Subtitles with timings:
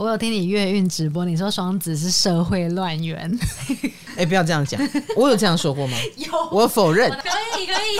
[0.00, 3.38] 我有听你月运直播，你说双子是社会乱源。
[4.16, 4.80] 哎，不要这样讲，
[5.14, 5.94] 我有这样说过吗？
[6.16, 7.10] 有，我否认。
[7.10, 7.18] 可
[7.60, 7.98] 以，可以。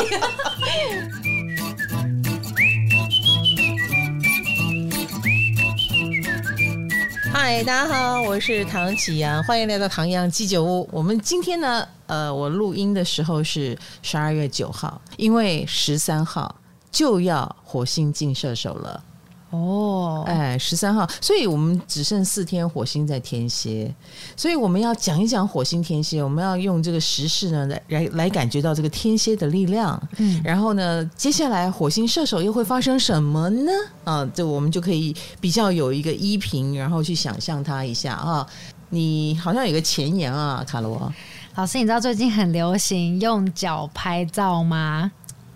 [7.30, 10.88] 嗨，大家好，我是唐启阳，欢迎来到唐阳鸡酒屋。
[10.90, 16.56] 我们今天呢，呃，我录音的时候是十二月九号，因为十三号
[16.90, 19.04] 就要火星进射手了。
[19.50, 23.92] 哦，哎，十三号，所以我们只剩四天，火星在天蝎，
[24.36, 30.00] 所以我们要讲一讲火星天蝎，我们要用这个时事呢来来来感觉到这个天蝎的力量。
[30.18, 33.72] 嗯，然后呢，接下来火星射手又会发生什么呢？
[34.04, 38.46] 啊，这我们就可以比较有一个依凭，然后去想象它一下啊。
[38.92, 41.12] 你好像有个前言啊，卡罗
[41.54, 45.10] 老师，你知道最近很流行用脚拍照吗？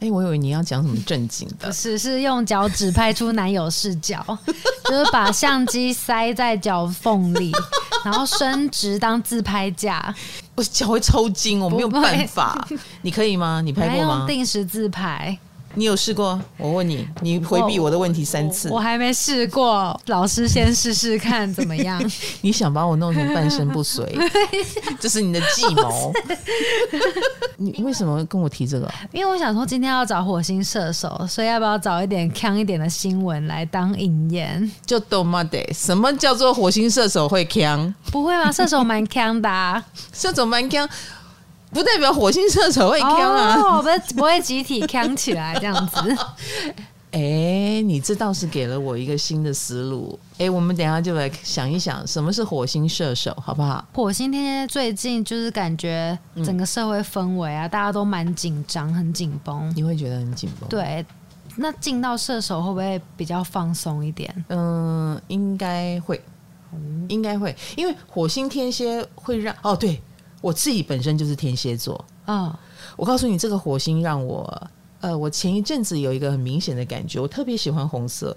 [0.05, 4.23] 哎，我以为你要讲什么正经的， 不是，是用脚趾拍出男友视角，
[4.85, 7.51] 就是把相机塞在脚缝里，
[8.05, 10.15] 然后伸直当自拍架。
[10.57, 12.69] 我脚会抽筋，我没有办法。
[13.01, 13.63] 你可以吗？
[13.65, 14.19] 你拍过吗？
[14.19, 15.37] 用定时自拍。
[15.77, 16.41] 你有试过？
[16.57, 19.99] 我问你，你回避我的问题三次，我，还没试过。
[20.07, 22.01] 老师先试试看怎么样？
[22.43, 24.17] 你想把我弄成半身不遂，
[25.01, 26.13] 这是你的计谋。
[27.57, 28.89] 你为什么跟我提这个？
[29.13, 34.71] 因为我想说今天要找火星射手，所以要不要找一点强一点的新闻来当引言？
[34.87, 35.43] 就懂吗？
[35.45, 37.93] 得什么叫做火星射手会强？
[38.13, 38.53] 不会吗？
[38.53, 40.89] 射手蛮强的，啊， 射手蛮锵。
[41.75, 45.97] 不代表火星射手会扛啊，哦，不不会集体扛起来这样子。
[47.11, 50.19] 哎、欸，你这倒是给了我一个新的思路。
[50.33, 53.85] 哎、欸，我们等一下就来想一想，什么是火星射手，好不好？
[53.93, 59.73] 火星天蝎最近就是感觉整个社会氛围啊，嗯、大家都蛮紧张，很紧绷。
[59.77, 60.69] 你会觉得很紧绷？
[60.69, 61.05] 对。
[61.57, 64.45] 那进到射手会不会比较放松一点？
[64.49, 66.21] 嗯，应该会，
[67.07, 70.03] 应该会，因为火星天蝎会让哦，对。
[70.45, 72.05] 我自己本身就是天蝎座。
[72.27, 72.35] 啊！
[72.35, 72.59] 哦、
[72.99, 78.37] 我告诉你，这个火星让我呃，我前一阵子有一个很明显的感觉，我特别喜欢红色。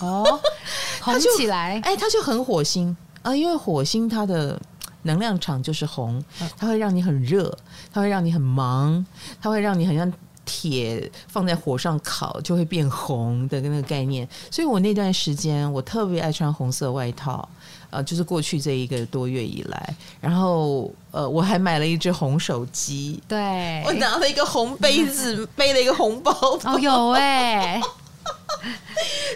[0.00, 0.22] 哦，
[1.00, 2.94] 红起来，哎，它就很火星。
[3.22, 4.60] 啊，因为火星它的
[5.04, 6.22] 能量场就是红，
[6.58, 7.56] 它会让你很热，
[7.90, 9.04] 它会让你很忙，
[9.40, 10.12] 它会让你很像
[10.46, 17.46] 铁放在火上烤就会变红的那个概念，所以我那段时间我特别爱穿红色外套。
[17.88, 27.80] 呃，就是过去这一个多月以来，然后呃，我还买了一只红手机，对，我拿了一个红杯子，嗯、背了一个红包包，哦，有哎，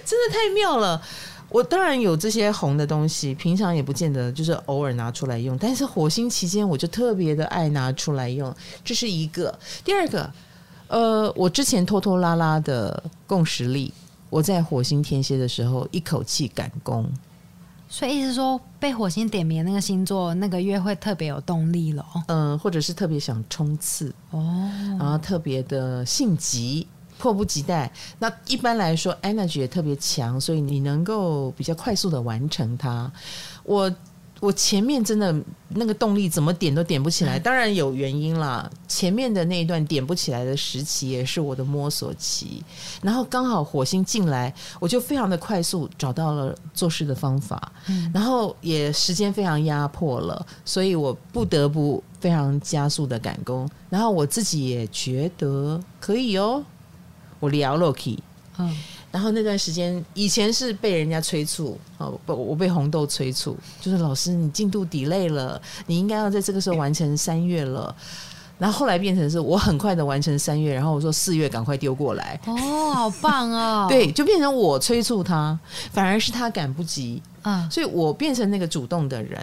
[0.04, 1.00] 真的太妙了。
[1.48, 8.54] 我当然有这些红的东西，平常也不见得就是偶尔拿出来用，但是火星期间我就特别的爱拿出来用，
[8.84, 9.56] 这是一个。
[9.84, 10.28] 第二个，
[10.91, 13.95] 呃，我之前拖拖拉拉的共识力，
[14.28, 17.09] 我在火星天蝎的时候一口气赶工。
[17.89, 22.05] 所以意思说，被火星点名那个星座，那个月会特别有动力了。
[22.27, 24.69] 嗯，或者是特别想冲刺哦，
[24.99, 26.84] 然后特别的性急，
[27.19, 27.89] 迫不及待。
[28.19, 33.11] 那一般来说，energy 也特别强，所以你能够比较快速的完成它。
[33.62, 33.89] 我。
[34.41, 35.34] 我前面真的
[35.69, 38.69] 那个动力怎么点都点不起来，当然有原因啦。
[38.89, 42.65] 前面的那一段点不起来的时期也是我的摸索期，
[43.03, 47.71] 然后刚好火星进来，我就非常的快速找到了做事的方法，
[48.15, 56.65] 然后也时间非常压迫了，所以我不得不非常加速的赶工，然后我自己也觉得可以哦，
[57.39, 58.19] 我聊了 key，
[58.59, 58.77] 嗯。
[59.10, 67.94] 然后那段时间，以前是被人家催促，哦不，我被红豆催促，就是老师你进度 delay 了，你应该要在这个时候完成三月了。
[68.56, 72.38] 然后后来变成是我很快的完成三月，然后我说四月赶快丢过来。
[72.44, 73.87] 哦，好棒哦！
[73.91, 75.59] 对，就变成我催促他，
[75.91, 79.41] 反而是他赶不及啊，所以我变成那个主动的人。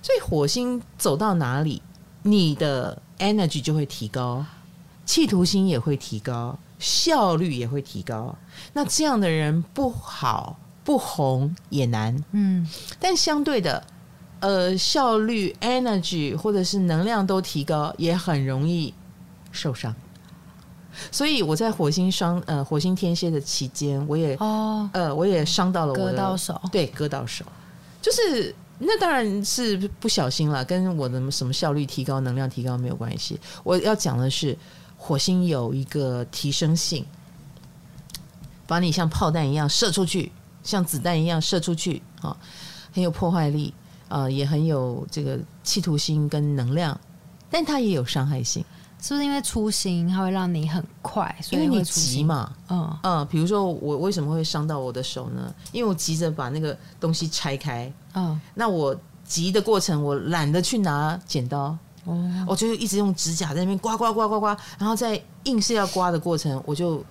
[0.00, 1.82] 所以火星走到哪里，
[2.22, 4.42] 你的 energy 就会提高，
[5.04, 6.58] 企图心也会提高。
[6.78, 8.36] 效率也会提高，
[8.72, 12.68] 那这样的人不好不红也难，嗯，
[13.00, 13.82] 但相对的，
[14.40, 18.92] 呃，效率、energy 或者是能量都提高，也很容易
[19.50, 19.94] 受伤。
[21.10, 27.44] 所以我在火星双呃火星天蝎的期间，我也哦呃我也伤到了我的割到手，对，割到手，
[28.02, 33.40] 就是那当然是不小心了，跟我的什么效率提高、能量提高没有关系。
[33.62, 34.58] 我要讲的是。
[35.06, 37.04] 火星有一个提升性，
[38.66, 42.34] 把你像炮弹一样射出去，像子弹一样射出去啊，
[42.90, 43.74] 很有破坏力
[44.08, 46.98] 啊，也很有这个企图心跟能量，
[47.50, 48.64] 但它也有伤害性。
[48.98, 51.36] 是不是因为粗心，它会让你很快？
[51.42, 55.54] 所以因为你会急嘛，嗯嗯，比如说我为什么会伤到我的手呢？
[55.72, 67.04] 因为我急着把那个东西拆开，嗯，那我急的过程，我懒得去拿剪刀，哦，我就一直用指甲在那边刮刮刮刮刮，然后在硬是要刮的过程，我就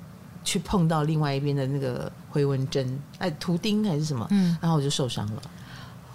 [0.44, 5.42] 去碰到另外一边的那个回纹针，哎，图钉还是什么，嗯，然后我就受伤了。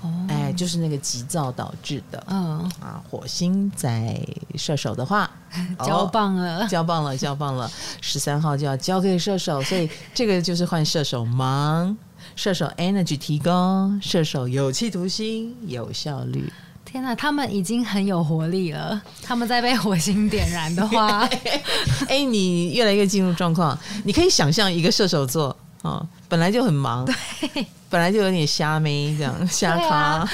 [0.00, 2.22] 哦，哎，就是那个急躁导致的。
[2.28, 5.28] 嗯，啊，火星在射手的话，
[5.84, 7.68] 交棒了，交棒了，交棒了。
[8.00, 11.96] 十三号就要交给射手，所以这个就是换射手忙，
[12.36, 16.52] 射手 energy 提供，射手有企图心，有效率。
[16.90, 19.00] 天哪，他们已经很有活力了。
[19.22, 21.28] 他们在被火星点燃的话，
[22.08, 25.48] 哎，你越来越进入状况，你可以想象一个射手座
[25.82, 30.30] 啊、哦，本来就很忙，对，本来就有点瞎妹这样瞎咖，啊、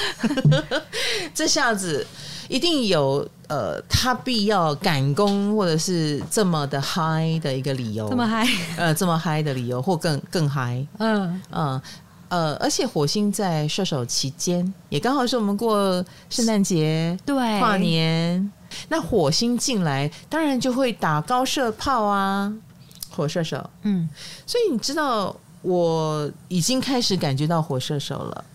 [1.35, 2.07] 这下子
[2.47, 8.47] 一定有呃，他必要赶工或者是这么的嗨的一个理由，这么嗨，
[8.77, 11.25] 呃，这么嗨的理由或更更嗨，嗯。
[11.25, 11.81] 嗯呃，
[12.29, 17.35] 而且火星在射手期间，也刚好是我们过圣诞节、对。
[17.59, 18.51] 跨年，
[18.89, 22.53] 那火星进来，当然就会打高射炮啊，
[23.09, 24.09] 火射手，嗯，
[24.45, 25.35] 所以你知道。
[25.67, 28.45] 我已经开始感觉到火射手了，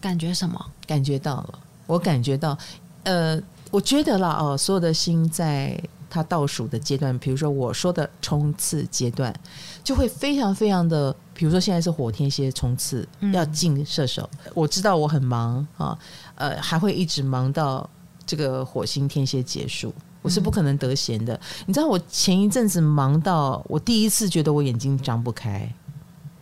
[0.00, 0.64] 感觉什么？
[0.86, 1.58] 感觉到了，
[1.88, 2.56] 我感觉到，
[3.02, 3.36] 呃，
[3.72, 5.76] 我觉得啦，哦，所有的星在
[6.08, 9.34] 它倒数的阶段，比如说我说的冲刺阶段，
[9.82, 15.98] 就会非常非常的，比如说现在是火天蝎冲刺，嗯、要进射手，我知道我很忙啊，
[16.34, 17.88] 呃，还会一直忙到
[18.26, 19.92] 这个火星天蝎结束，
[20.22, 21.34] 我是不可能得闲的。
[21.34, 25.72] 嗯、你知道，我前一阵子忙到我第一次觉得我眼睛张不开。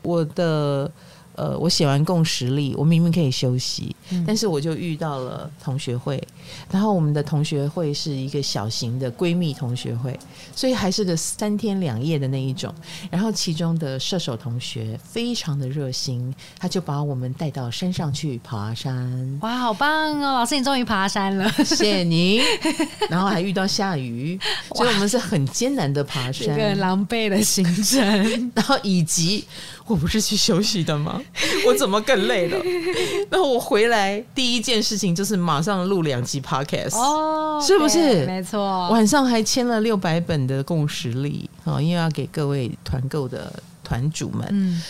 [0.02, 0.90] 我的
[1.38, 6.20] 呃，我写完共识力，我明明可以休息，嗯、但是我就遇到了同学会，
[6.69, 10.19] 然后我们的同学会是一个小型的闺蜜同学会，
[10.52, 12.75] 所以还是个三天两夜的那一种。
[13.08, 19.38] 然后其中的射手同学非常的热心，他就把我们带到山上去爬山。
[19.43, 20.40] 哇，好棒哦！
[20.40, 22.43] 老师，你终于爬山了，谢谢您。
[23.08, 24.37] 然后还遇到下雨，
[24.75, 28.02] 所以我们是很艰难的爬山，一个很狼狈的行程。
[28.56, 29.44] 然后以及
[29.88, 31.20] 我不是去休息的吗？
[31.67, 32.58] 我怎么更累了？
[33.31, 38.26] 然后我回来第一件事情就是马上录两集 podcast，哦，是不是？
[38.26, 43.52] 没错，晚上还签了六百本的共识力啊，因为要给各位团购的
[43.82, 44.46] 团主们。
[44.50, 44.82] 嗯，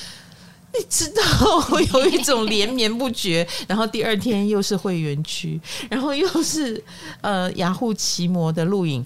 [0.75, 1.23] 你知道
[1.71, 6.83] 我有一种连绵不绝， 然后第二天又是会员区，然后又是
[7.21, 9.05] 呃雅虎奇摩的录影。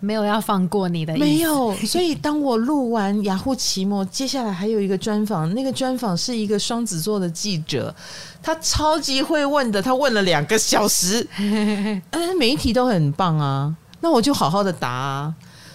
[0.00, 1.74] 没有要放过你的意思，没有。
[1.86, 7.94] 所以当我录完雅虎奇摩，接下来还有一个专访，那个专访是一个双子座的记者，
[8.42, 12.02] 他超级会问的，他问了两个小时，嗯，
[12.38, 13.76] 每一题都很棒啊。
[14.00, 15.34] 那我就好好的答啊，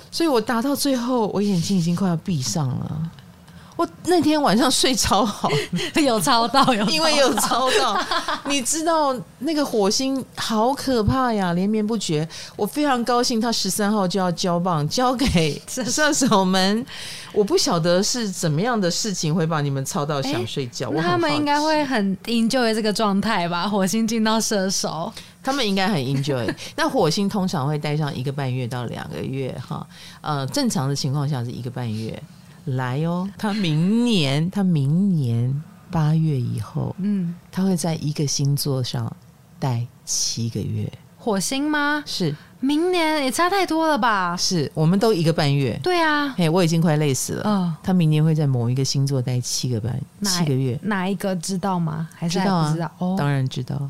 [0.10, 3.12] 所以我答到最后，我眼睛已经快要闭上了。
[3.76, 5.50] 我那天晚上睡超好，
[6.02, 8.02] 有超到， 有因为有超到，
[8.46, 12.28] 你知道那个火星好可怕呀，连绵不绝。
[12.56, 16.86] 我非常高兴，他十三号就要交棒交给 射手们。
[17.34, 20.90] 我不晓得是怎么样的事情会把你们操到想睡觉。
[20.92, 23.68] 欸、他们应该会很 enjoy 这个状态吧？
[23.68, 25.12] 火星进到射手，
[25.44, 26.50] 他们应该很 enjoy。
[26.78, 29.86] 那火星通常会待上一个半月到两个月哈，
[30.22, 32.18] 呃，正常的情况下是一个半月。
[32.66, 39.14] 来哦，他明年，他明年八月以后，嗯，他会在一个星座上
[39.60, 40.92] 待七个月。
[41.18, 42.04] 火星吗？
[42.06, 44.36] 是，明年也差太多了吧？
[44.38, 45.80] 是，我们都一个半月。
[45.82, 47.42] 对啊，嘿，我已经快累死了。
[47.46, 50.80] 嗯、哦，他明年会在某一个星座待七个半，七个月。
[50.84, 52.08] 哪一个知道吗？
[52.14, 52.74] 还是还不知道？
[52.74, 53.90] 知道啊，哦，当然知道，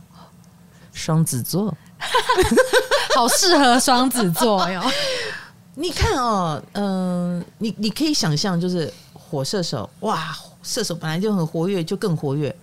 [0.93, 1.75] 双子座，
[3.15, 4.81] 好适合双子座哟。
[5.75, 12.55] 你看哦，嗯、你你可以想象，就是火射手，哇，射手本来就很活跃，就更活跃。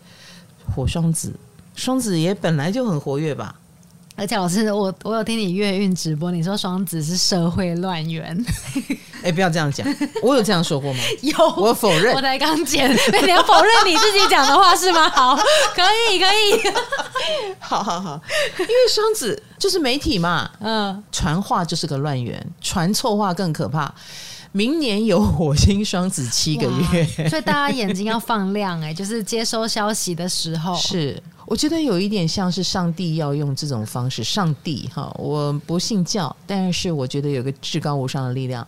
[0.74, 1.32] 火双子，
[1.74, 3.54] 双子也本来就很活跃吧。
[4.14, 8.36] 而且老师，我我有听你月运直播，你说双子是社会乱源。
[9.22, 9.86] 哎、欸，不要这样讲，
[10.20, 10.98] 我有这样说过吗？
[11.22, 12.12] 有，我否认。
[12.14, 15.08] 我才刚剪，你要否认你自己讲的话是吗？
[15.14, 16.74] 好，可以，可以。
[17.60, 18.20] 好好好，
[18.58, 23.92] 因为双子就是媒体嘛，嗯，传话就是个乱源，传错话更可怕。
[24.50, 30.76] 明年有火星双子七个月，所以大家眼睛要放亮哎、欸，就是接收消息的时候。
[30.76, 31.22] 是，
[31.52, 34.24] 我觉得有一点像是上帝要用这种方式。
[34.24, 38.66] 上帝哈，我不信教，但是我觉得有个至高无上的力量，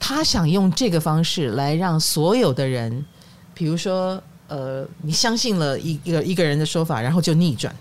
[0.00, 3.04] 他想用这个方式来让所有的人，
[3.52, 4.18] 比如说
[4.48, 7.76] 呃，你相信了一一个一个人的说法，然后就逆转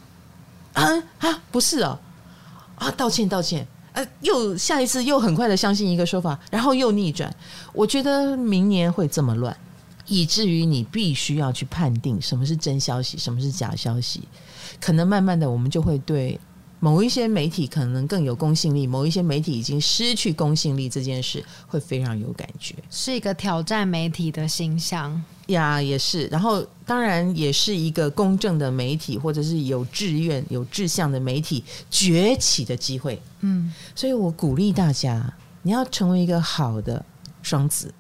[0.74, 0.84] 啊
[1.20, 1.98] 啊，不是哦
[2.76, 3.66] 啊，道歉道歉。
[3.94, 7.34] 呃，又下一次又很快的相信一个说法，然后又逆转。
[7.72, 9.56] 我觉得明年会这么乱，
[10.08, 14.22] 以至于你必须要去判定什么是真消息，什么是假消息。
[14.80, 16.40] 可能慢慢的，我们就会对
[16.80, 26.28] 某一些媒体可能更有公信力，某一些媒体已经失去公信力这件事，会非常有感觉，是一个挑战媒体的形象呀，也是。
[26.28, 33.20] 然后当然也是一个公正的媒体，或者是有志愿、有志向的媒体崛起的机会。
[33.40, 35.34] 嗯，所以我鼓励大家，
[35.64, 37.04] 你要成为一个好的
[37.42, 37.92] 双子。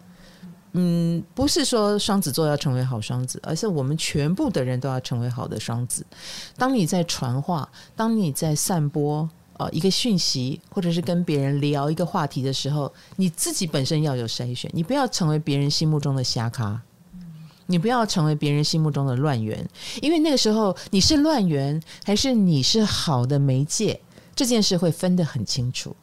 [0.77, 6.05] 嗯，不是说双子座要成为好双子，而是我们全部的人都要成为好的双子。
[6.57, 16.81] 当你在传话，当你在散播呃一个讯息，或者是跟别人聊一个话题的时候，你自己本身要有筛选，你不要成为别人心目中的瞎咖，
[17.67, 19.65] 你不要成为别人心目中的乱源，
[20.01, 23.97] 因为那个时候你是乱源还是你是好的媒介，
[24.35, 25.95] 这件事会分得很清楚。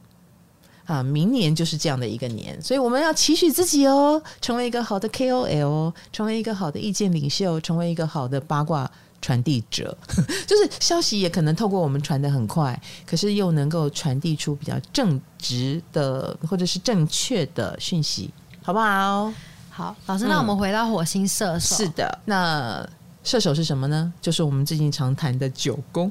[0.84, 9.96] 啊，明年就是这样的一个年，所以我们要期许自己哦，成为一个好的 KOL，成为一个好的意见领袖，成为一个好的八卦传递者。
[10.46, 18.30] 就是消息也可能透过我们传得很快，可是又能够传递出比较正直的或者是正确的讯息，
[18.62, 19.32] 好不好？
[19.70, 21.76] 好，老师，那我们回到火星射手。
[21.76, 22.86] 是的，那
[23.24, 24.12] 射手是什么呢？
[24.20, 26.10] 就是我们最近常谈的九宫。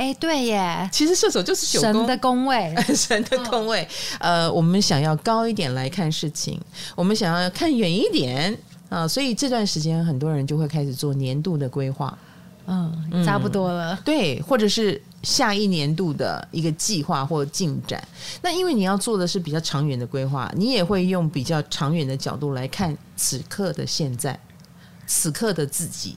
[0.00, 3.86] 哎、欸，对耶，其实射手就是神的宫位， 神的宫位。
[4.18, 6.58] 呃，我们想要高一点来看事情，
[6.96, 8.50] 我们想要看远一点。
[8.88, 12.18] 啊、呃，所以这段时间很多人就会开始做年度的规划，
[12.66, 18.02] 嗯，差不多了，对，或者是下一年度的一个计划或进展。
[18.40, 24.40] 那因为你要做的是比较长远的规划，你也会用比较长远的角度来看此刻的现在，
[25.06, 26.16] 此刻的自己。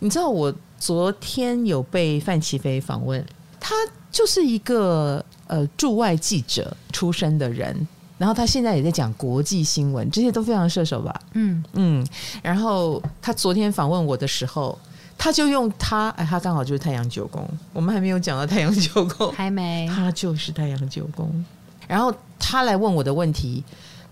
[0.00, 3.24] 你知道我昨天有被范琪飞访问，
[3.58, 3.74] 他
[4.10, 7.86] 就是一个呃驻外记者出身的人，
[8.18, 11.20] 然后他现在也在讲国际新闻，这些都非常射手吧？
[11.34, 12.06] 嗯嗯。
[12.42, 14.78] 然后他昨天访问我的时候，
[15.18, 21.44] 他就用他哎，他刚好就是太阳九宫，我们还没有讲到太阳九宫，还没，他就是太阳九宫。
[21.88, 23.62] 然后他来问我的问题，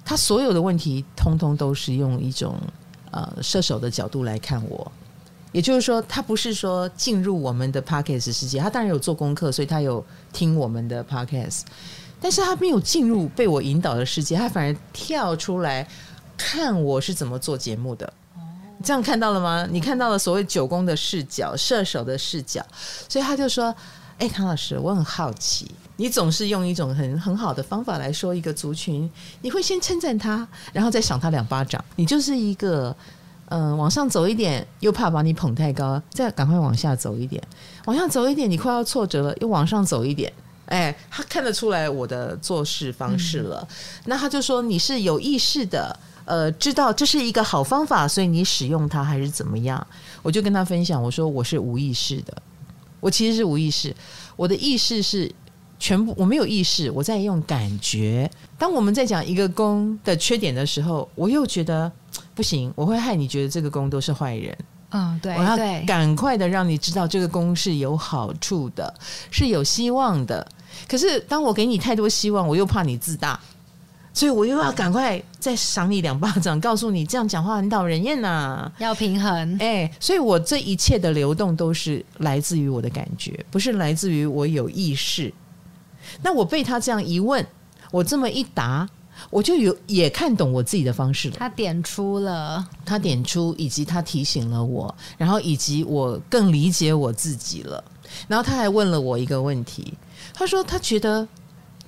[0.05, 2.57] 他所有的问题通通都是用一种
[3.11, 4.93] 呃射手的角度来看我。
[5.55, 11.61] 也就是说，他不是说进入我们的 podcast 世界，他当然有做功课，所以他有听我们的 podcast，
[12.21, 15.87] 但是他没有进入被我引导的世界，他反而跳出来
[16.37, 18.13] 看我是怎么做节目的。
[18.83, 19.65] 这样看到了吗？
[19.71, 22.61] 你看到了所谓九宫的视角，射手的视角，
[23.09, 23.73] 所以他就说
[24.19, 29.09] ：“哎，唐老师，我很好奇，你总是用一种很很好的方法来说一个族群，
[29.41, 32.95] 你会先称赞他，然后再赏他两巴掌，你就是一个。”
[33.57, 37.41] 嗯，往上走一点，又怕把你捧太高，再赶快往下走一点，
[37.85, 40.33] 往下走一点，你快要挫折了，又往上走一点。
[40.67, 49.87] 哎，他看得出来我的做事方式了，嗯、那他就说你是有意识的，呃，知道这是一个好方法，所以你使用它还是怎么样？
[50.21, 52.37] 我就跟他分享，我说我是无意识的，
[52.99, 53.95] 我其实是无意识，
[54.35, 55.31] 我的意识是
[55.85, 58.31] 全部，我没有意识，我在用感觉。
[58.57, 61.93] 当我们在讲一个宫的缺点的时候，我又觉得。
[62.35, 64.57] 不行，我会害你觉得这个宫都是坏人。
[64.93, 68.93] 嗯，对，我要赶快的让你知道这个宫是有好处的，
[69.31, 70.47] 是有希望的。
[70.89, 73.39] 可是当我给你太多希望，我又怕你自大，
[74.13, 78.73] 所以我又要赶快再赏你两巴掌，告诉你这样讲话很讨人厌呐。
[78.79, 85.33] 要平衡，哎，所以我这一切的流动都是来自于我的感觉，不是来自于我有意识。
[86.23, 87.47] 那我被他这样一问，
[87.91, 88.89] 我这么一答。
[89.31, 91.37] 我就有也看懂我自己的方式了。
[91.39, 97.83] 他点出了，他点出，以及他提醒了我，然后以及我更理解我自己了。
[98.27, 99.95] 然后他还问了我一个问题，
[100.35, 101.27] 他说他觉得，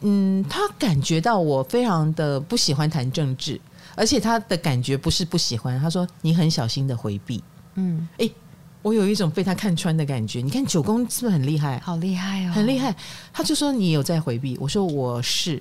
[0.02, 3.61] 嗯，他感觉到我非常的不喜欢谈政治，
[3.97, 7.42] 而且他的感觉不是不喜欢，他说你很小心的回避。
[7.75, 8.33] 嗯，诶，
[8.86, 10.40] 我有一种被他看穿的感觉。
[10.40, 11.80] 你看九宫是不是很厉害？
[11.80, 12.94] 好厉害哦，很厉害。
[13.32, 15.60] 他就说你有在回避，我说我是。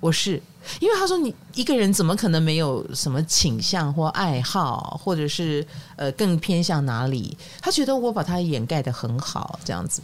[0.00, 0.40] 我是，
[0.78, 7.34] 因为他说你一个人怎么可能没有什么倾向或爱好，或者是呃更偏向哪里？
[7.60, 10.02] 他觉得我把他掩盖的很好，这样子，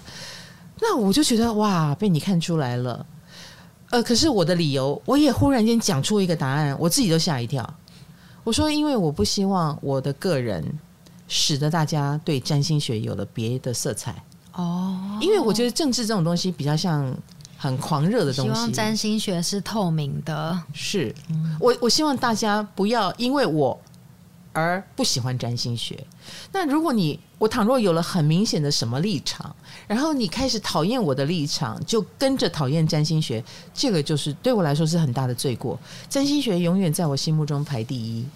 [0.80, 3.04] 那我就觉得哇，被你看出来了。
[3.90, 7.74] 呃，可是我的理由，我也忽然间讲出一个答案，我自己都吓一跳。
[8.42, 10.64] 我说，因为我不希望我的个人
[11.28, 14.14] 使得大家对占星学有了别的色彩
[14.52, 17.14] 哦，因为我觉得政治这种东西比较像。
[17.56, 18.52] 很狂热的东西。
[18.52, 20.60] 希望占星学是透明的。
[20.74, 21.14] 是，
[21.58, 23.80] 我我希望大家不要因为我
[24.52, 26.06] 而不喜欢占星学。
[26.52, 29.54] 那如果你我倘若有了很明显的什么立场，
[29.86, 35.78] 然后你开始讨厌我的立场，就跟着讨厌占星学，这个就是对我来说是很大的罪过。
[36.06, 38.26] 占星学永远在我心目中排第一，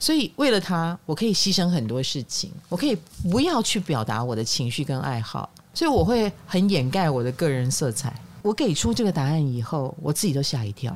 [0.00, 2.96] 所以为了他，我可以牺牲很多事情，我可以
[3.30, 8.14] 不要去表达我的情绪跟爱好，所以我会很掩盖我的个人色彩。
[8.42, 10.94] 我给出这个答案以后，我自己都吓一跳。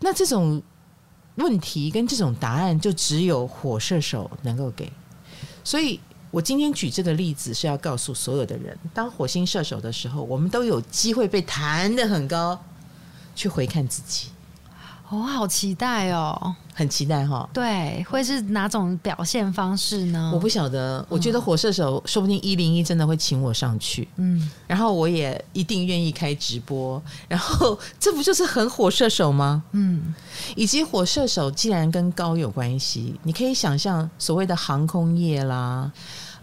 [0.00, 0.62] 那这种
[1.34, 4.90] 问题跟这种答案，就只有火射手能够给。
[5.62, 12.58] 所以我今天举这个例子，是要告诉所有的人：当火星射手的时候，我们都有机会被弹得很高，
[13.34, 14.28] 去回看自己。
[15.10, 17.48] 我、哦、好期待哦，很期待哈。
[17.52, 20.30] 对，会是哪种表现方式呢？
[20.32, 21.04] 我不晓得。
[21.08, 27.02] 我觉得火射手说不定一零一真的会请我上去，嗯，然后我也一定愿意开直播。
[27.26, 29.64] 然后 这不就是很火射手吗？
[29.72, 30.14] 嗯，
[30.54, 35.90] 以及火射手既然跟高有关系，你可以想象所谓的航空业啦，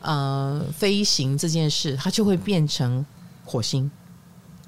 [0.01, 3.05] 呃，飞行这件事，它就会变成
[3.45, 3.89] 火星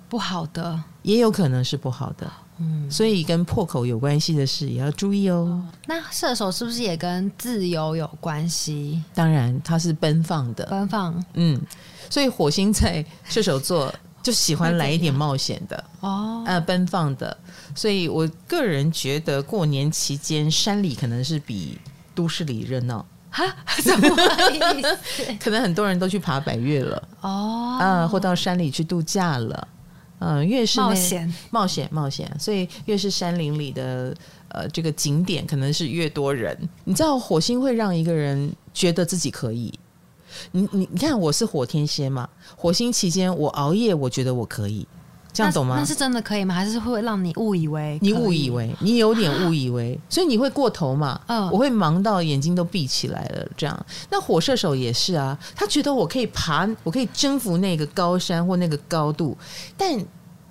[0.08, 2.32] 不好的，也有可能是不好的。
[2.60, 5.62] 嗯，所以跟破口有关系的事也要注意哦。
[5.88, 9.01] 那射手是不是也跟自由有关系？
[9.13, 11.24] 当然，它是奔放的，奔放。
[11.34, 11.60] 嗯，
[12.10, 17.36] 所以火星在射手座就喜欢来一点冒险的哦，呃，奔放的。
[17.74, 21.78] 所以我个人觉得过年期间山里可能是比
[22.13, 23.06] 都市里热闹。
[23.32, 23.46] 哈？
[23.80, 24.08] 什么
[24.51, 25.24] 意思？
[25.39, 29.68] 可能很多人都去爬百岳了哦，啊、呃，或到山里去度假了。
[30.20, 34.16] 嗯，越是冒险、冒险、冒险，所以越是山林里的
[34.50, 36.58] 呃这个景点，可能是越多人。
[36.84, 39.74] 你知道，火星会让一个人觉得自己可以。
[40.52, 44.86] 你你你看，我是火天蝎嘛，火星期间我熬夜，我觉得我可以，
[45.32, 45.76] 这样懂吗？
[45.78, 46.56] 那是真的可以吗？
[46.56, 47.98] 还是会让你误以为？
[48.02, 51.20] 你误以为，你有点误以为，所以你会过头嘛？
[51.28, 53.86] 嗯，我会忙到眼睛都闭起来了，这样。
[54.10, 59.38] 那火射手也是啊，他觉得我可以爬，我可以征服那个高山或那个高度，
[59.78, 59.98] 但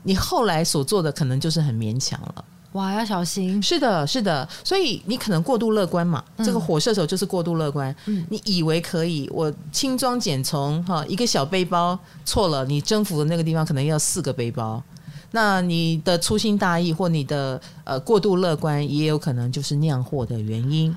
[0.05, 3.63] 你后来所做的可能就是很勉强了，哇，要小心。
[3.63, 6.23] 是的，是的，所以你可能过度乐观嘛。
[6.37, 7.95] 嗯、这个火射手就是过度乐观。
[8.07, 14.83] 嗯，你以为可以，我轻装简从哈，一个小背包错了，你征服的那个地方可能要四个背包。
[15.31, 20.95] 那你的粗心大意或你的呃过度乐观，也有可能就是酿祸的原因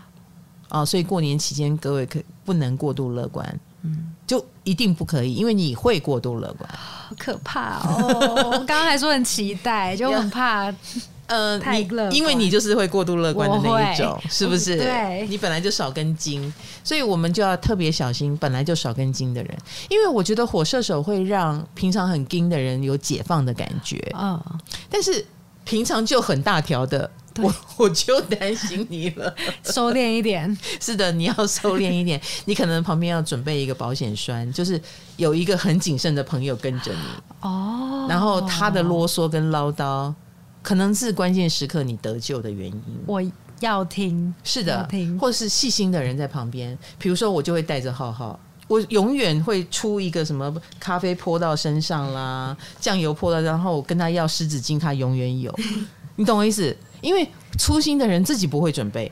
[0.69, 0.85] 啊。
[0.85, 3.59] 所以过年期间，各位可不能过度乐观。
[3.83, 8.51] 嗯，就一定不可以，因为你会过度乐观，好可怕哦！
[8.51, 10.71] 我刚刚还说很期待，就很怕，
[11.31, 14.77] 呃，太乐观，因为你就是会过度乐观的那一种，是不是？
[14.77, 19.57] 对，你本来就少根筋，所以我们就要特别小心本来就少根筋的人，
[19.89, 24.39] 因为我觉得火射手会让平常很筋的人有解放的感觉，嗯，
[24.89, 25.25] 但是
[25.63, 27.09] 平常就很大条的。
[27.41, 30.53] 我我就担心你了， 收敛一点。
[30.81, 32.19] 是的，你要收敛一点。
[32.43, 34.79] 你可能旁边要准备一个保险栓，就是
[35.15, 36.99] 有一个很谨慎的朋友跟着你
[37.39, 38.05] 哦。
[38.09, 40.13] 然后他的啰嗦跟唠叨，
[40.61, 42.83] 可能是关键时刻你得救的原因。
[43.05, 43.21] 我
[43.59, 46.77] 要听，是的，听，或是细心的人在旁边。
[46.97, 55.53] 比如说，我就会带着浩浩，我永远会出一个什么咖啡泼到身上啦， 酱油泼到，然后我跟他要湿纸巾，他永远有。
[56.15, 56.75] 你懂我意思？
[57.01, 59.11] 因为粗心的人自己不会准备，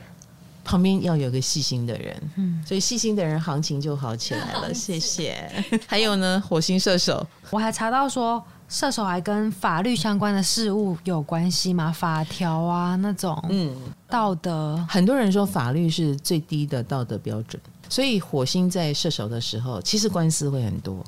[0.64, 4.70] 旁边要有个细心的人，嗯，所以细心的人行情就好起来了。
[4.74, 5.48] 谢谢。
[5.86, 11.92] 还有呢，火星射手，我还查到说射手还跟法律相关的事物有关系吗？
[11.92, 13.76] 法条啊那种，嗯，
[14.08, 14.82] 道德。
[14.88, 21.04] 很多人说法律是最低的道德标准，所以火星在射手的时候，其实官司会很多，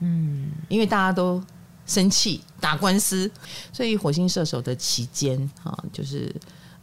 [0.00, 1.40] 嗯，因为大家都。
[1.86, 3.30] 生气打官司，
[3.70, 6.34] 所以火星射手的期间啊，就是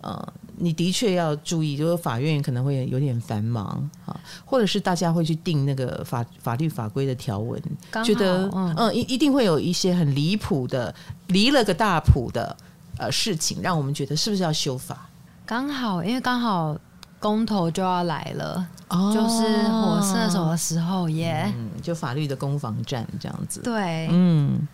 [0.02, 7.62] 呃，你的确要注意，就是法院可能会有点繁忙啊，或者是大家会去定那个法法律法规的条文，
[8.04, 8.74] 觉得嗯。
[8.76, 10.94] 一、呃、一定会有一些很离谱的
[11.28, 12.56] 离了个大谱的
[12.98, 15.10] 呃事情，让我们觉得是不是要修法？
[15.46, 16.78] 刚好因为刚好
[17.20, 24.68] 公投就要来了，哦、就是火射手的时候耶，嗯，就法律的攻防战这样子，对，嗯。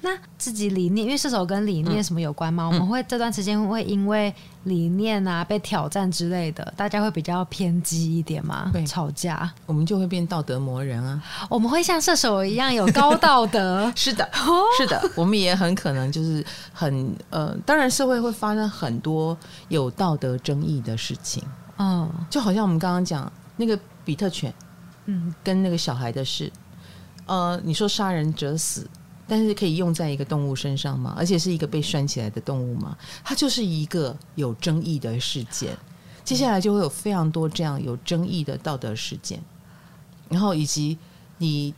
[0.00, 2.64] 那自己理念，因为射手跟理念什么有关吗？
[2.64, 4.32] 嗯、我们会这段时间会因为
[4.64, 8.70] 理念啊被挑战之类的，大家会比较偏激一点吗？
[8.72, 8.86] 对。
[8.86, 11.22] 吵架，我们就会变道德魔人啊！
[11.50, 14.26] 我们会像射手一样有高道德， 是的，
[14.78, 19.36] 是的，我们也很可能就是很呃，当然社会会发生很多
[19.68, 21.42] 有道德争议的事情，
[21.76, 24.54] 嗯，就好像我们刚刚讲那个比特犬，
[25.06, 26.50] 嗯，跟那个小孩的事，
[27.26, 28.88] 呃，你说杀人者死。
[29.28, 31.14] 但是可以用在一个动物身上吗？
[31.16, 32.96] 而且是一个被拴起来的动物吗？
[33.22, 35.76] 它就是一个有争议的事件。
[36.24, 39.38] 接下来就会有非常多这样有争议的道德事件，
[40.28, 40.98] 然后以及
[41.36, 41.72] 你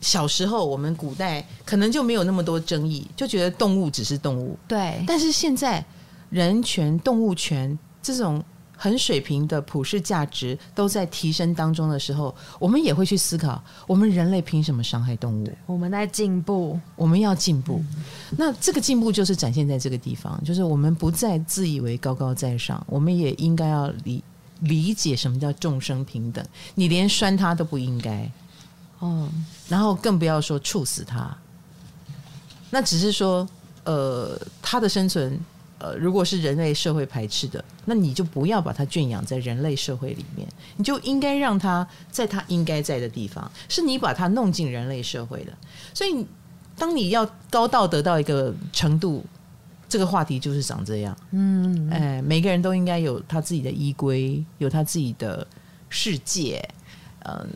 [0.00, 4.58] 小时候我们古代可能就没有那么多争议，就觉得动物只是动物。
[4.66, 5.84] 对，但是现在
[6.30, 8.42] 人权、动物权这种。
[8.76, 15.50] 很水平的普世价值都在提升当中的时候，我们也会去思考：我们人类凭什么伤害动物？
[15.64, 17.82] 我们在进步，我们要进步。
[17.96, 18.04] 嗯、
[18.36, 24.22] 那这个进步就是展现在这个地方，就是我们不再自以为高高在上，我们也应该要理
[24.60, 26.44] 理解什么叫众生平等。
[26.74, 28.30] 你连拴它都不应该，
[29.00, 29.30] 嗯，
[29.68, 31.34] 然后更不要说处死它。
[32.68, 33.48] 那只是说，
[33.84, 35.40] 呃，它的生存。
[35.78, 43.50] 呃，如果是人类社会排斥的，那你就不要把它圈养在人类社会里面，你就应该让它在它应该在的地方。
[43.68, 45.52] 是你把它弄进人类社会的，
[45.92, 46.26] 所以
[46.76, 49.24] 当你要高道德到一个程度，
[49.88, 51.16] 这个话题就是长这样。
[51.32, 55.46] 嗯，哎，每个人都应该有他自己的依归，有他自己的
[55.88, 56.66] 世界。
[57.20, 57.46] 呃，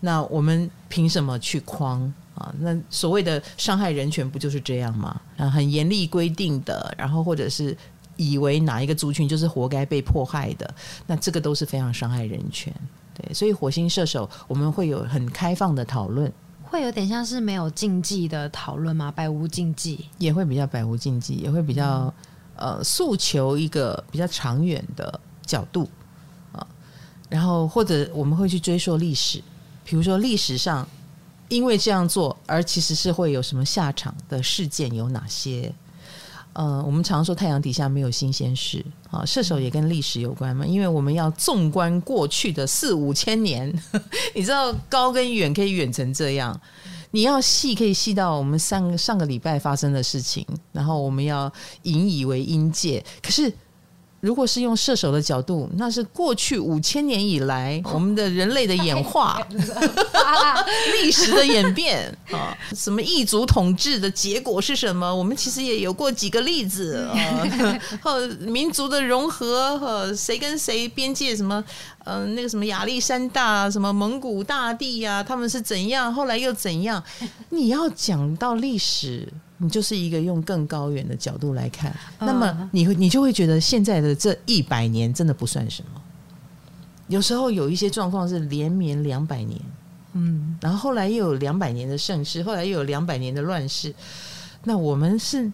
[0.00, 2.12] 那我们凭什么去框？
[2.38, 5.20] 啊，那所谓的伤害人权不就是这样吗？
[5.36, 7.76] 啊，很严厉规定的，然后或者是
[8.16, 10.72] 以为哪一个族群就是活该被迫害的，
[11.06, 12.72] 那这个都是非常伤害人权。
[13.12, 19.10] 对，所以火星射手我们会有很开放的讨论，会有点像是没有禁忌的讨论吗？
[19.10, 22.12] 百无禁忌，也会比较百无禁忌，也会比较、
[22.58, 25.88] 嗯、呃诉求一个比较长远的角度
[26.52, 26.64] 啊，
[27.28, 29.42] 然后或者我们会去追溯历史，
[29.84, 30.86] 比如说历史上。
[31.48, 35.72] 因为这样做，而其实是会有什么下场的事件有哪些？
[36.54, 40.66] 呃，我们常说太阳底下没有新鲜事啊，射手也跟历史有关嘛。
[40.66, 43.72] 因为我们要纵观过去的四五千年，
[44.34, 46.58] 你知道高跟远可以远成这样，
[47.12, 53.04] 你要细可以细到我们上上个礼拜发生的事情，然后我们要引以为殷戒。
[53.22, 53.52] 可是。
[54.20, 59.40] 如果是用射手的角度，那是过去五千年以来我们的人类的演化，
[61.00, 65.14] 历史的演变 啊，什么异族统治的结果是什么？
[65.14, 67.46] 我们其实也有过几个例子啊，
[68.02, 71.62] 和民族的融合和谁跟谁边界什么，
[72.04, 77.00] 嗯，那个什么亚历山大，什么蒙古大帝呀，他们是怎样，后来又怎样？
[77.50, 79.32] 你要讲到历史。
[79.58, 86.00] 你就是一个用更高远的角度来看，那么你会你就会觉得现在的这一百年真的不算什么。
[87.08, 89.60] 有时候有一些状况是连绵两百年，
[90.12, 93.94] 嗯，然后后来又有两百年的盛世，后来又有两百年的乱世。
[94.64, 95.50] 那我们是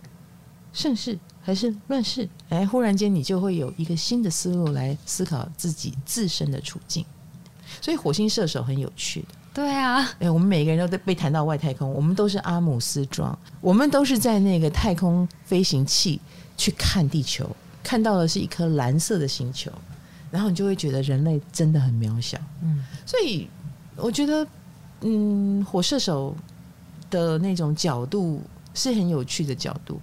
[0.72, 2.28] 盛世还是乱世？
[2.48, 7.04] 哎，忽然间你就会有一个新的思路来思考自己自身的处境。
[7.80, 9.28] 所以火星射手很有趣的。
[9.54, 16.20] 对啊，哎，我们每个人都被谈到外太空，我们都是阿姆斯壮，我们都是在那个太空飞行器
[16.56, 17.48] 去看地球，
[17.80, 19.70] 看到的是一颗蓝色的星球，
[20.28, 22.36] 然后你就会觉得人类真的很渺小。
[22.64, 23.48] 嗯，所以
[23.94, 24.44] 我觉得，
[25.02, 26.34] 嗯，火射手
[27.08, 28.42] 的那种角度
[28.74, 30.00] 是很有趣的角度。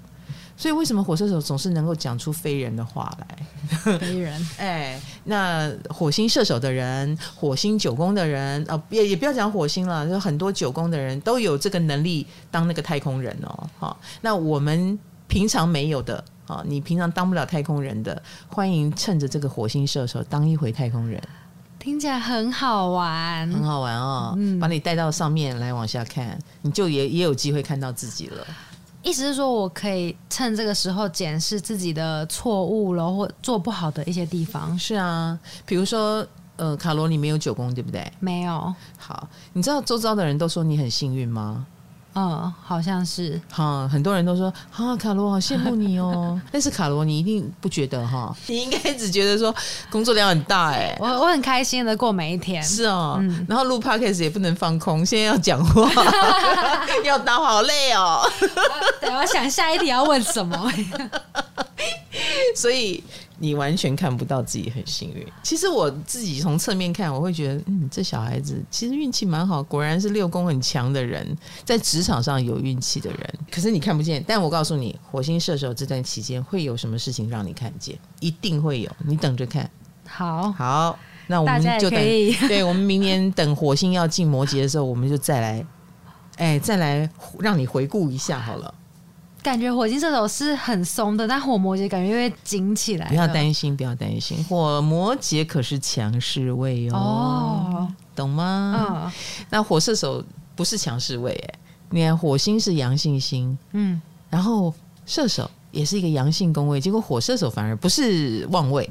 [0.61, 3.97] 所以，为什么火射手总是能够讲出非人的话来？
[3.97, 13.67] 非人， 哎，那火星射手的人，火星九宫的人，哦，也也不要讲火星了，就很多九宫的人都有这个能力当那个太空人哦。
[13.79, 21.19] 好，那我们平常没有的啊，你平常当不了太空人的，欢迎趁着这个火星射手当一回太空人，
[21.79, 24.35] 听起来很好玩，很好玩哦。
[24.37, 28.45] 嗯，把你带到上面来往下看，你就也也有机会看到自己了。
[29.03, 34.77] 意思是说，我可以趁这个时候检视自己的错误了，或做不好的一些地方。
[34.77, 38.11] 是啊，比如说，呃，卡罗，你没有九宫，对不对？
[38.19, 38.73] 没有。
[38.97, 41.65] 好，你知道周遭的人都说你很幸运吗？
[42.13, 46.39] 嗯，好像是哈，很多人都说哈，卡罗好羡慕你哦。
[46.51, 48.35] 但是卡罗，你一定不觉得哈？
[48.47, 49.53] 你应该只觉得说
[49.89, 50.97] 工作量很大哎、欸。
[50.99, 52.61] 我我很开心的过每一天。
[52.61, 55.89] 是哦，嗯、然后录 podcast 也不能放空，现在要讲话，
[57.05, 58.29] 要打好累哦。
[58.99, 60.71] 对，我要想下一题要问什么。
[62.55, 63.03] 所以。
[63.41, 65.25] 你完全看不到自己很幸运。
[65.41, 73.33] 其实我自己从侧面看，我会觉得，嗯，这小孩子其实运气蛮好，果然是六宫很强的人，在职场上有运气的人。
[73.49, 74.23] 可是你看不见。
[74.27, 77.97] 但我告诉你，火星射手这段期间会有什么事情让你看见？
[78.19, 79.67] 一定会有，你等着看。
[80.05, 81.99] 好，好，那我们就等。
[82.47, 85.65] 对，我们明年等火星要进摩羯的时候，我们就再来，
[86.35, 88.71] 哎，再来让你回顾一下好了。
[89.43, 93.07] 感觉火星射手是很松的，但火摩羯感觉会紧起来。
[93.07, 98.87] 不要担心，不要担心，火摩羯可是强势位哦，哦懂吗？
[99.05, 99.11] 嗯，
[99.49, 100.23] 那火射手
[100.55, 103.99] 不是强势位，哎，你看火星是阳性星，嗯，
[104.29, 104.71] 然后
[105.05, 108.87] 射手也是一个阳性宫位，结果火射手反而不是旺位，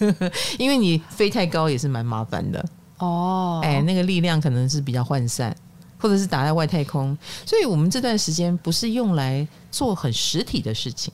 [0.58, 2.62] 因为你飞太高也是蛮麻烦的
[2.98, 3.60] 哦。
[3.64, 5.56] 哎，那个力量可能是比较涣散，
[5.98, 11.12] 或者是打在外太空，所以我们这段时间不是用来做很实体的事情。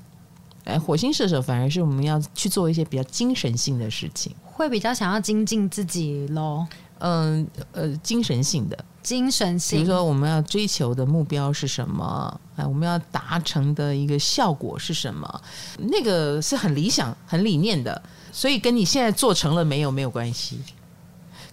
[0.65, 6.67] 哎，火星射手反而是我们要去做一些比较精神性的事情，会比较想要精进自己喽。
[7.05, 12.41] 嗯呃，精神性的，精神性，比如说我们要追求的目标是什么？
[12.55, 15.43] 哎，我们要达成的一个效果是什么？
[15.79, 20.61] 那个是很理想、很理念的，所以跟你现在做成了没有没有关系。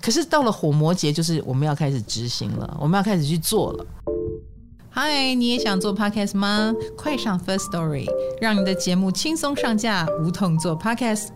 [0.02, 3.86] 可是到了火摩羯，就是我们要开始执行了，我们要开始去做了。
[4.90, 6.74] 嗨，你也想做 podcast 吗？
[6.98, 8.06] 快上 First Story，
[8.42, 11.28] 让你的节目轻松上架，无痛做 podcast。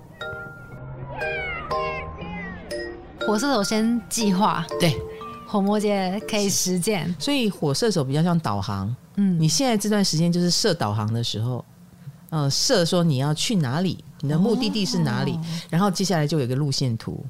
[3.25, 4.99] 火射手先计划，对，
[5.47, 8.93] 火摩羯可以实践，所以火射手比较像导航。
[9.15, 11.63] 嗯，你现在这段时间就是设导航的时候，
[12.31, 17.23] 嗯、呃，设说你要去哪里，你的目的地是哪里，哦、然后接下来就有个路线图，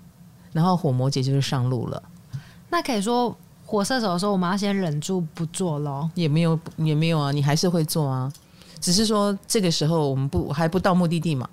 [0.53, 2.01] 然后火魔羯就是上路了。
[2.69, 3.35] 那可以说
[3.65, 6.09] 火射手的时候，我们要先忍住不做咯？
[6.15, 8.31] 也没有，也没有啊，你还是会做啊，
[8.79, 11.49] 只是说这个时候我们不还不到目的地嘛，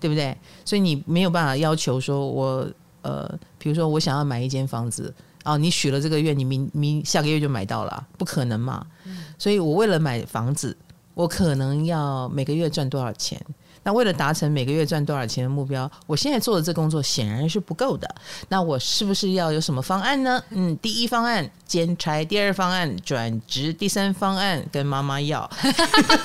[0.00, 0.36] 对不对？
[0.64, 2.68] 所以你没有办法要求说我。
[3.00, 8.84] 呃，比如说我想要买一间房子，哦，你许了这个愿，你明明下个月就买到了，不可能嘛？
[9.04, 9.18] 嗯。
[9.38, 10.76] 所以我为了买房子，
[11.14, 13.40] 我可能要每个月赚多少钱？
[13.88, 18.06] 那为了达成每个月赚多少钱的目标，我现在做的这工作显然是不够的。
[18.50, 20.42] 那我是不是要有什么方案呢？
[20.50, 25.50] 嗯，第一方案兼差，第二方案转职，第三方案跟妈妈要，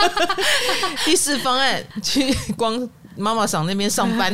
[1.05, 2.89] 第四方案去光。
[3.15, 4.33] 妈妈桑那边上班，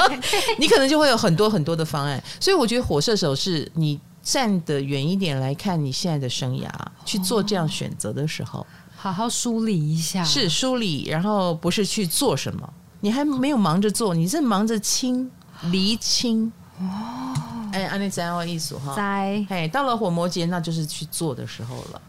[0.58, 6.68] 你可能就会有很多很多的方案，所以我觉得火射手是你站得远一点来看你现在的生涯，
[7.04, 8.66] 去做这样选择的时候，
[9.00, 12.68] 好好梳理一下，是梳理，然后不是去做什么，
[13.00, 15.30] 你还没有忙着做，你是忙着清
[15.70, 16.50] 厘清。
[16.80, 17.32] 哦，
[17.72, 19.46] 哎，安利在我意思哈，在。
[19.48, 22.02] 哎，到了火魔节，那就是去做的时候了。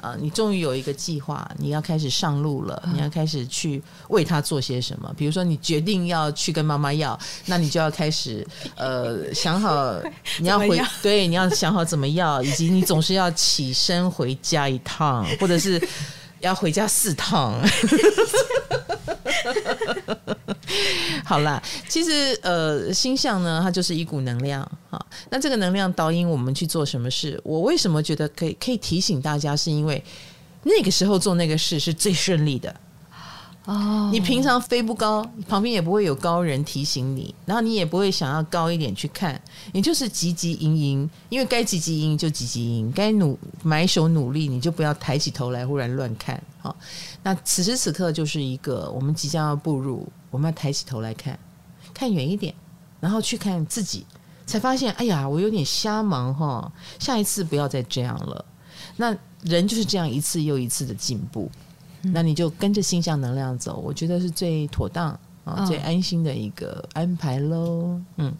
[0.00, 5.08] 啊，你终于有一个计划，你要开始上路了，你要开始去为他做些什么。
[5.16, 7.16] 比如说，你决定要去跟妈妈要，
[7.46, 9.94] 那你就要开始呃 想好
[10.38, 15.80] 你要回， 对，你要想好怎么要，以及你总是要起身回家一趟，或者是
[16.42, 17.58] 要回家四趟。
[21.24, 25.00] 好啦，其实呃，星象呢，它就是一股能量啊。
[25.30, 27.40] 那这个能量导引我们去做什么事？
[27.42, 29.56] 我为什么觉得可以可以提醒大家？
[29.56, 30.02] 是因为
[30.64, 32.74] 那个时候做那个事是最顺利的
[33.64, 34.10] 哦。
[34.12, 39.40] 你平常飞不高，旁边也不会有高人提醒你，然后你也不会想要高一点去看，
[39.72, 46.42] 你就是汲汲营营，因为该汲汲营营就汲汲营营，该努埋首努力，你就不要抬起头来忽然乱看。
[46.60, 46.76] 好，
[47.22, 50.06] 那此时此刻就是一个我们即将要步入。
[50.30, 51.38] 我们要抬起头来看，
[51.92, 52.54] 看远一点，
[53.00, 54.06] 然后去看自己，
[54.46, 56.72] 才发现，哎呀，我有点瞎忙哈。
[56.98, 58.42] 下一次不要再这样了。
[58.96, 61.50] 那人就是这样一次又一次的进步，
[62.02, 65.08] 那你就跟着星象能量走，我觉得是最妥当
[65.44, 68.00] 啊，哦、最安心的一个安排喽。
[68.16, 68.32] 嗯，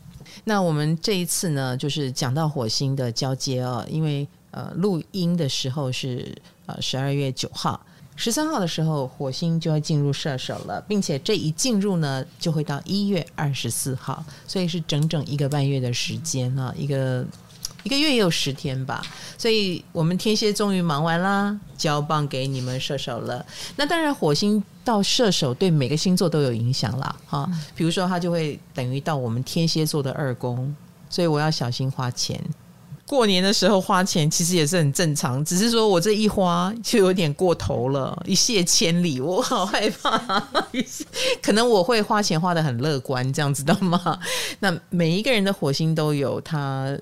[0.45, 7.81] 那我们这一次呢，就是讲到火星的交接哦，因为呃，录音的时候是呃十二月九号。
[8.15, 17.25] 十三号的时候，火星就要进入射手了，并且这一进入呢，就会到一月二十四号，所以是整整一个半月的时间啊，一个
[17.83, 19.03] 一个月也有十天吧。
[19.39, 23.45] 所以我们天蝎终于忙完啦，交棒给你们射手了。
[23.77, 27.17] 那当然，火星到射手对每个星座都有影响啦。
[27.27, 27.51] 哈。
[27.75, 30.75] 比如说，它就会等于到我们天蝎座的二宫，
[31.11, 32.41] 所以我要小心花钱。
[33.05, 40.19] 过年的时候花钱其实也是很正常，只是说我这一花就有点过头了，一泻千里，我好害怕。
[41.43, 44.19] 可能我会花钱花得很乐观，这样知道吗？
[44.61, 46.97] 那每一个人的火星都有他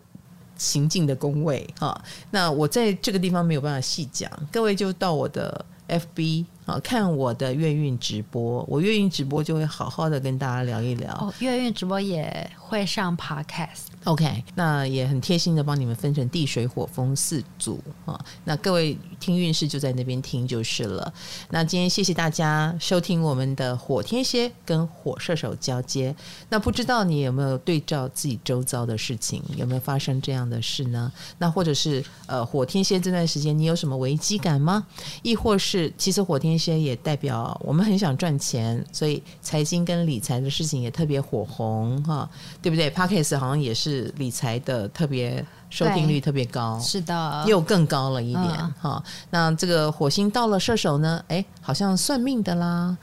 [0.61, 1.99] 行进的工位哈，
[2.31, 11.13] 那我在这个地方没有办法细讲，各位就到我的 FB 啊看我的月运直播，我月运直播就会好好的跟大家聊一聊。
[11.15, 13.91] 哦，月运直播也会上 Podcast。
[14.05, 18.19] OK，那也很贴心的帮你们分成地水火风四组啊。
[18.45, 21.13] 那各位听运势就在那边听就是了。
[21.51, 26.15] 那今天谢谢大家收听我们的火天蝎跟火射手交接。
[26.49, 31.13] 那不知道你有没有对照自己周遭的事情，有没有发生这样的事呢？
[31.37, 34.87] 那或者是呃火天蝎这段时间你有什么危机感吗？
[35.23, 42.29] 亦或是其实火天些也代表我们很想赚钱，所以财经跟理财的事情也特别火红哈，
[42.61, 48.45] 对不对 p a c k e s 好像也是理财的特别收听率特别高，是的，又更高了一点
[48.79, 49.03] 哈、嗯。
[49.31, 52.97] 那这个火星到了射手呢，哎，好像算命的啦，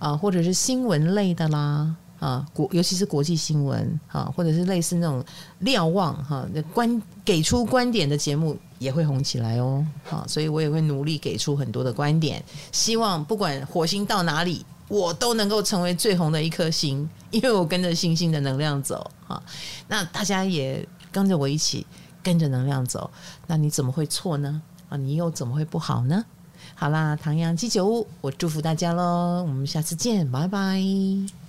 [0.00, 1.94] 啊，或者是新闻类的啦。
[2.24, 5.22] 啊，国尤其是国际新闻啊，或者是类似那种
[5.58, 9.86] 瞭望哈，那观给出观点的节目也会红起来哦。
[10.04, 19.42] 好，所以我也会努力给出很多的观点，希望不管火星到哪里，我都能够成为最红的一颗星，因为我跟着星星的能量走啊。
[19.88, 21.86] 那大家也跟着我一起
[22.22, 23.10] 跟着能量走，
[23.46, 24.62] 那你怎么会错呢？
[24.88, 26.24] 啊，你又怎么会不好呢？
[26.74, 31.43] 好啦，唐阳鸡酒屋，我祝福大家喽，我们下次见，拜拜。